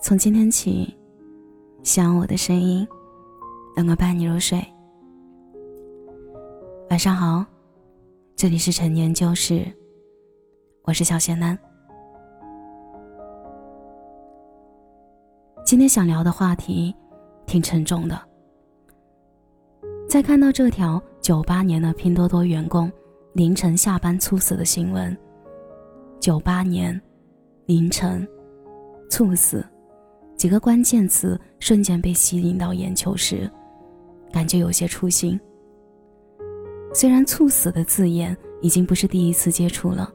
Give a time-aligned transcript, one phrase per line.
[0.00, 0.92] 从今天起，
[1.84, 2.84] 希望我的声音
[3.76, 4.60] 能够伴你入睡。
[6.90, 7.46] 晚上好，
[8.34, 9.64] 这里是陈年旧事，
[10.82, 11.56] 我是小仙男。
[15.64, 16.92] 今天想聊的话题
[17.46, 18.20] 挺沉重的。
[20.08, 22.90] 在看到这条九八年的拼多多员工
[23.36, 25.14] 凌晨下班猝死的新闻，
[26.18, 26.98] 九八年
[27.66, 28.26] 凌晨
[29.10, 29.62] 猝死
[30.38, 33.50] 几个关键词瞬间被吸引到眼球时，
[34.32, 35.38] 感觉有些出心。
[36.94, 40.10] 虽然“猝死”的字眼已经不是第一次接触了，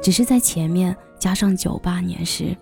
[0.00, 2.56] 只是在前面加上九八年时，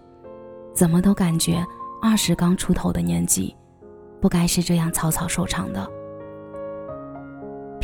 [0.73, 1.63] 怎么都感觉
[2.01, 3.55] 二十刚出头的年纪，
[4.23, 5.87] 不该是这样草草收场的。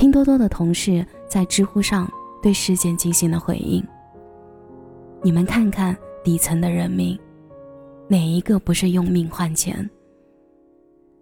[0.01, 2.11] 拼多多的同事在知乎上
[2.43, 3.87] 对事件进行了回应。
[5.23, 7.21] 你们看看底层的人民，
[8.09, 9.87] 哪一个不是用命换钱？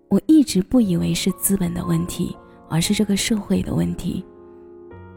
[0.06, 2.36] 我一直不以为是资本的问题，
[2.68, 4.24] 而是这个社会的问题。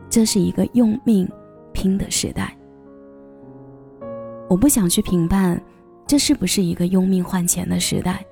[0.10, 1.30] 这是一个用命
[1.72, 2.58] 拼的时代。
[4.50, 5.62] 我不想去评判
[6.08, 8.26] 这是不是一个用命换钱的时代，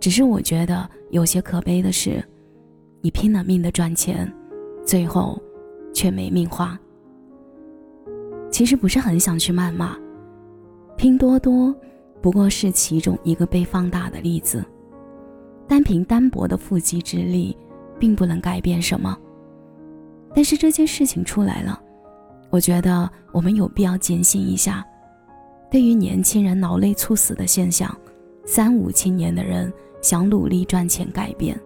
[0.00, 2.24] 只是我觉得有些可悲的是。
[3.02, 4.30] 你拼了命的赚钱，
[4.90, 5.40] 最后
[5.94, 6.76] 却没命花。
[8.50, 9.96] 其实不是很想去谩骂，
[10.96, 11.72] 拼多多
[12.20, 14.64] 不过是其中一个被放大的例子。
[15.68, 17.56] 单凭单薄的腹肌之力，
[18.00, 19.16] 并不能改变什么。
[20.34, 21.80] 但是这件事情出来了，
[22.50, 24.84] 我觉得我们有必要警醒一下。
[25.70, 27.96] 对于年轻人劳累猝死的现象，
[28.44, 31.56] 三五青年的人想努力赚钱改变。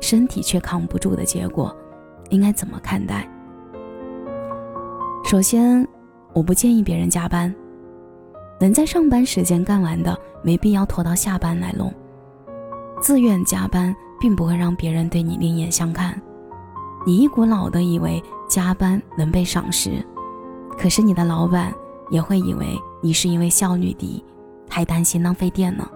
[0.00, 1.76] 身体却扛不住的结果，
[2.30, 3.28] 应该怎么看待？
[5.24, 5.86] 首先，
[6.32, 7.54] 我不建议别人加班，
[8.60, 11.92] 能在上班时间干完的，没必要拖到下班来弄。
[13.00, 16.20] 自愿加班并不会让别人对你另眼相看，
[17.06, 20.04] 你一股脑的以为加班能被赏识，
[20.78, 21.72] 可是你的老板
[22.10, 24.24] 也会以为你是因为效率低，
[24.68, 25.88] 还担心浪费电呢。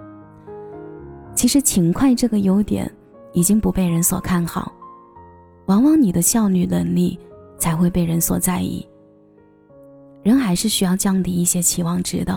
[1.34, 2.91] 其实勤快这个优点。
[3.32, 4.72] 已经不被人所看好，
[5.70, 7.16] 往往你的效率能力
[7.56, 8.84] 才会被人所在意。
[10.20, 12.36] 人还是需要降低一些期望值的，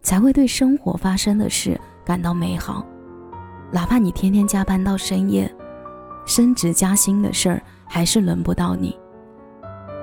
[0.00, 2.82] 才会对生活发生的事感到美好。
[3.70, 5.54] 哪怕你天天加班到深夜，
[6.24, 8.98] 升职加薪的事儿还是轮不到你。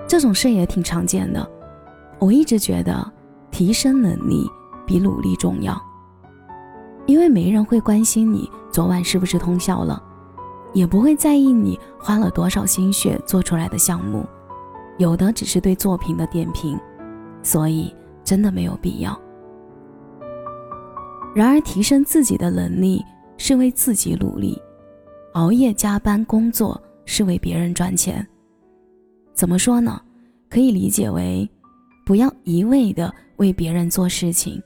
[0.07, 1.49] 这种事也挺常见的。
[2.19, 3.11] 我一直觉得，
[3.49, 4.47] 提升能力
[4.85, 5.75] 比努力重要，
[7.07, 9.99] 因为没人会关心你昨晚是不是通宵了。
[10.73, 14.25] 也不会在意你花了多少心血做出来的项目，
[14.97, 16.79] 有的只是对作品的点评，
[17.43, 17.93] 所以
[18.23, 19.19] 真的没有必要。
[21.33, 23.03] 然而，提升自己的能力
[23.37, 24.61] 是为自己努力，
[25.33, 28.25] 熬夜加班工作是为别人赚钱。
[29.33, 30.01] 怎么说呢？
[30.49, 31.49] 可以理解为，
[32.05, 34.61] 不要一味的为别人做事情，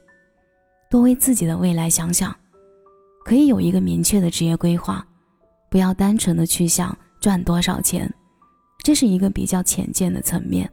[0.89, 2.35] 多为自己的未来想想，
[3.23, 5.05] 可以有一个明确的职业规划。
[5.75, 8.09] 不要单纯的去想赚多少钱，
[8.77, 10.71] 这是一个比较浅见的层面。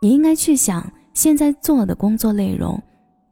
[0.00, 2.82] 你应该去想现在做的工作内容，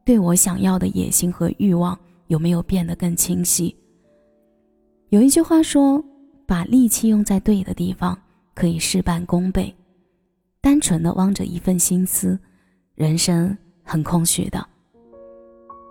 [0.05, 3.75] 对我想要的野心和欲望有没有变得更清晰。
[5.09, 6.05] 有一句话说，
[6.47, 8.15] 把力气用在对的地方，
[8.55, 9.75] 可以事半功倍。
[10.61, 12.39] 单纯的望着一份心思，
[12.95, 14.63] 人生很空虚的。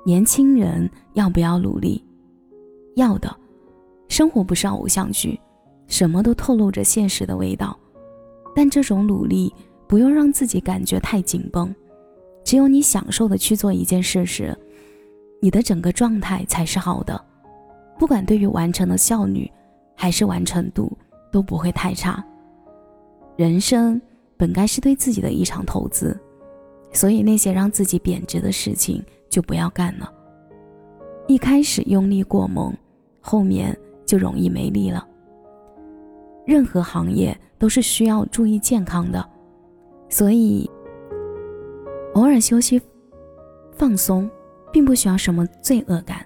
[0.05, 2.05] 年轻人要不要努力？
[2.95, 3.40] 要的。
[4.11, 5.39] 生活不是偶像剧，
[5.87, 7.79] 什么都透露着现实的味道。
[8.53, 9.55] 但这种努力
[9.87, 11.73] 不用让自己感觉太紧绷，
[12.43, 14.53] 只有你享受的去做一件事时，
[15.41, 17.23] 你的整个状态才是好的。
[17.97, 19.49] 不管对于完成的效率
[19.95, 20.91] 还是完成度
[21.31, 22.21] 都不会太差。
[23.37, 23.99] 人生
[24.35, 26.19] 本该是对自己的一场投资，
[26.91, 30.11] 所以那些让自己贬值的事情就不要干了。
[31.27, 32.75] 一开始用力过猛，
[33.21, 33.73] 后面。
[34.11, 35.07] 就容易没力了。
[36.45, 39.25] 任何行业都是需要注意健康的，
[40.09, 40.69] 所以
[42.15, 42.81] 偶尔休息、
[43.71, 44.29] 放松，
[44.69, 46.25] 并不需要什么罪恶感。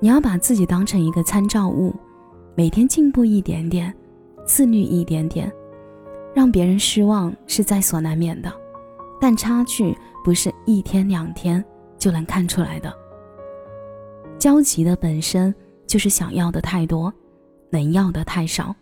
[0.00, 1.94] 你要把自己当成一个参照物，
[2.54, 3.94] 每天进步一点点，
[4.46, 5.52] 自律一点点。
[6.32, 8.50] 让别人失望是在所难免的，
[9.20, 11.62] 但差距不是一天两天
[11.98, 12.90] 就能看出来的。
[14.38, 15.54] 焦急的本身。
[15.94, 17.14] 就是想要的太多，
[17.70, 18.74] 能要的太少。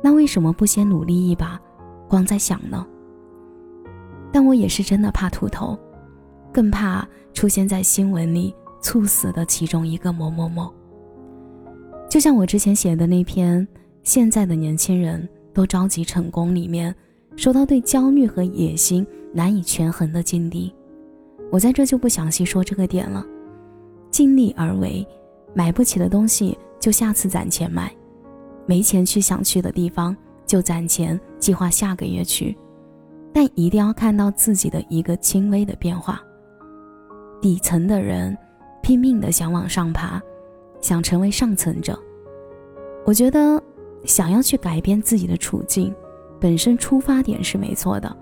[0.00, 1.60] 那为什么不先努力一把，
[2.08, 2.86] 光在想呢。
[4.30, 5.76] 但我也是真的怕秃头，
[6.52, 7.04] 更怕
[7.34, 10.72] 出现在新闻里猝死的其中一个某某某。
[12.08, 13.66] 就像我之前写的那篇
[14.04, 16.94] 《现在的年轻人都着急成功》里面
[17.34, 19.04] 说到对焦虑和野心
[19.34, 20.72] 难以权衡的境地，
[21.50, 23.26] 我在这就不详细说这个点了。
[24.12, 25.04] 尽力而为，
[25.54, 27.94] 买不起的东西就下次攒钱买，
[28.66, 30.16] 没钱去想去的地方
[30.46, 32.56] 就攒钱计划下个月去。
[33.32, 36.20] 但一定要看到自己的一个轻微的变化。
[37.40, 38.36] 底层的人
[38.82, 40.20] 拼命的想往上爬，
[40.80, 41.98] 想成为上层者。
[43.06, 43.62] 我觉得
[44.04, 45.94] 想要去改变自己的处境，
[46.40, 48.16] 本身出发点是没错的。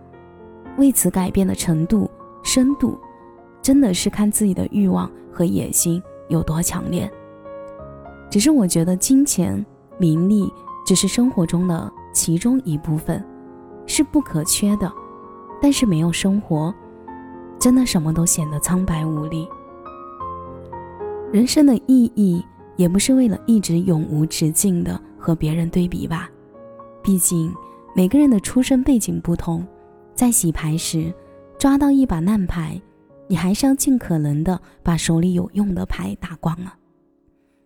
[0.76, 2.08] 为此改变的程度、
[2.44, 2.98] 深度，
[3.60, 7.10] 真的是看自己的欲望和野心有多强烈。
[8.30, 9.64] 只是我觉得金钱、
[9.98, 10.52] 名利
[10.86, 13.24] 只是生活中的其中一部分。
[13.90, 14.92] 是不可缺的，
[15.62, 16.74] 但是没有生活，
[17.58, 19.48] 真的什么都显得苍白无力。
[21.32, 22.44] 人生的意义
[22.76, 26.28] 也不是为了一直永无止境的和别人对比吧？
[27.02, 27.50] 毕竟
[27.96, 29.66] 每个人的出身背景不同，
[30.14, 31.10] 在洗牌时
[31.58, 32.78] 抓到一把烂牌，
[33.26, 36.74] 你还是要尽可能的把手里有用的牌打光了。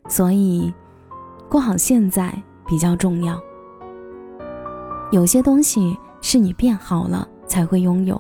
[0.08, 0.72] 所以，
[1.49, 2.32] 过好现在
[2.66, 3.40] 比较重要。
[5.10, 5.99] 有些东西。
[6.25, 8.19] 是你变好了才会拥有，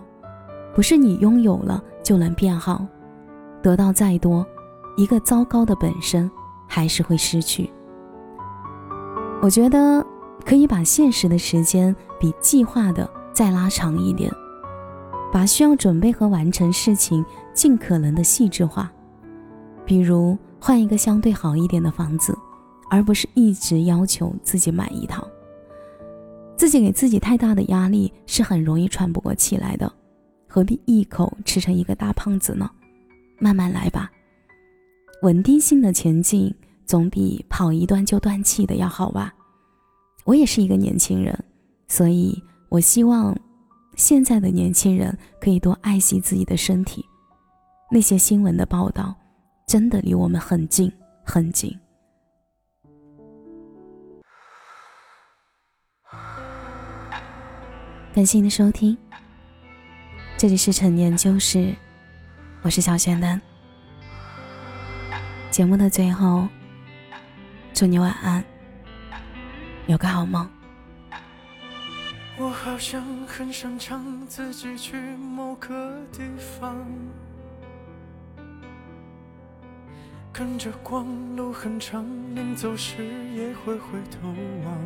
[0.74, 2.84] 不是你拥有了就能变好。
[3.62, 4.44] 得到再多，
[4.96, 6.28] 一个糟糕的本身
[6.66, 7.70] 还是会失去。
[9.40, 10.04] 我觉得
[10.44, 14.28] 可以把现实的时间比计划的再拉长一点，
[15.32, 17.24] 把需要准备和完成事情
[17.54, 18.90] 尽可能的细致化。
[19.86, 22.38] 比如换一个相对好一点的房子，
[22.88, 25.28] 而不是一直要求自己买一套。
[26.56, 29.92] 自己给自己太大的压力是很容易喘不过气来的，
[30.46, 32.70] 何必一口吃成一个大胖子呢？
[33.40, 34.08] 慢慢来吧，
[35.22, 36.54] 稳定性的前进
[36.86, 39.34] 总比跑一段就断气的要好吧。
[40.24, 41.36] 我也是一个年轻人，
[41.88, 43.36] 所以我希望
[43.96, 47.04] 现在的年轻人可以多爱惜自己的身体。
[47.90, 49.12] 那些新闻的报道，
[49.66, 50.92] 真的离我们很近
[51.24, 51.78] 很近。
[58.14, 58.96] 感谢您的收听，
[60.36, 61.74] 这里是陈年旧事，
[62.60, 63.40] 我是小仙丹。
[65.50, 66.46] 节目的最后，
[67.72, 68.44] 祝你晚安，
[69.86, 70.46] 有个好梦。
[72.38, 76.86] 我好像很擅长自己去某个地方，
[80.32, 81.06] 跟着光，
[81.36, 83.04] 路很长，临走时
[83.36, 84.34] 也会回头
[84.64, 84.78] 望。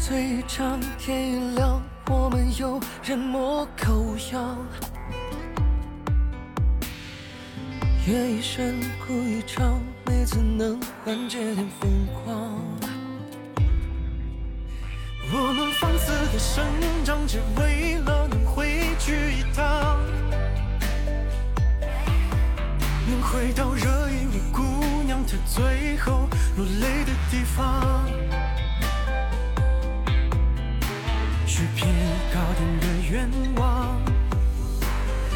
[0.00, 4.58] 最长天一亮，我们又人模狗样。
[8.08, 12.58] 夜已深，哭一场，没次能缓解点疯狂。
[15.34, 16.64] 我们放肆的生
[17.04, 19.91] 长，只为了能回去一趟，
[23.32, 24.62] 回到惹一位姑
[25.04, 28.06] 娘她最后落泪的地方。
[31.46, 31.88] 许片
[32.32, 33.98] 糕点的愿望，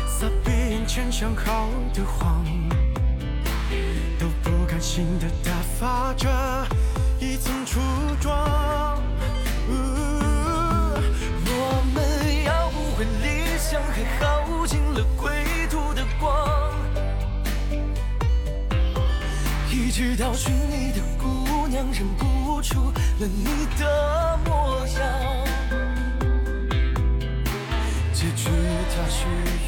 [0.06, 2.44] 撒遍眼前想好的谎，
[4.18, 6.28] 都不甘心的打发着
[19.96, 23.46] 直到寻你的姑娘认不出了你
[23.78, 25.00] 的模样。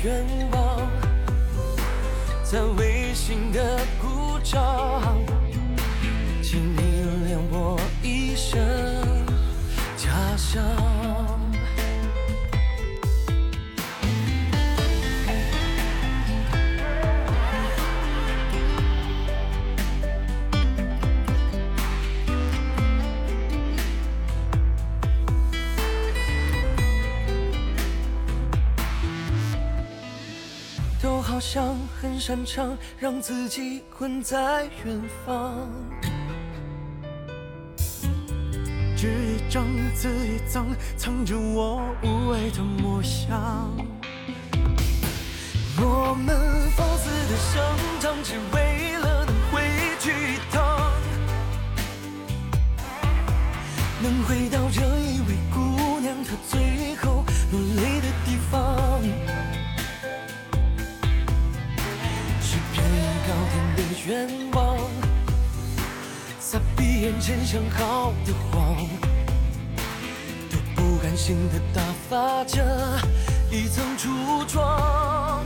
[0.05, 0.87] 愿望，
[2.45, 5.19] 在微信的鼓掌，
[31.39, 35.71] 好像很擅长让自己困在远方，
[38.97, 39.65] 纸一张，
[39.95, 40.67] 字一脏，
[40.97, 43.71] 藏着我无畏的模样。
[45.81, 46.37] 我们
[46.77, 47.63] 放肆的生
[48.01, 49.63] 长，只为了能回
[50.01, 50.91] 去一趟，
[54.03, 56.78] 能回到这一位姑娘她最
[64.09, 64.79] 愿望，
[66.41, 68.75] 撒闭眼前想好的谎，
[70.51, 72.65] 都不甘心的打发着
[73.51, 75.45] 一层橱窗。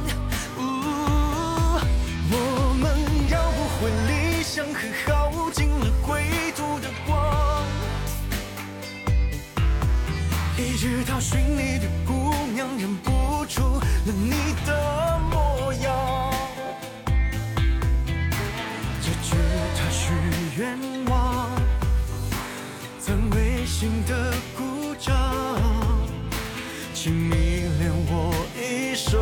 [2.35, 2.87] 我们
[3.29, 6.23] 要不回理想和耗尽了归
[6.57, 7.67] 途的光，
[10.57, 15.02] 一直到寻你的姑娘认不出了你的
[20.59, 21.49] 愿望，
[23.01, 25.15] 曾违心的鼓掌，
[26.93, 29.19] 请迷恋我一生。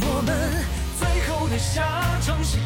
[0.00, 0.64] 我们
[1.00, 1.82] 最后的下
[2.20, 2.58] 场是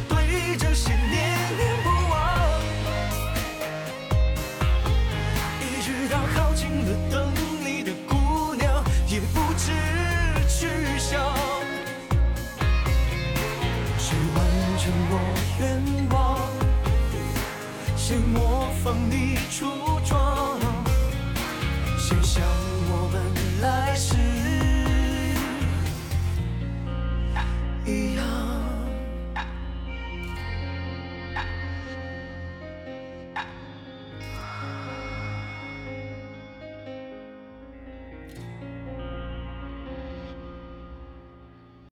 [19.56, 19.95] 춤을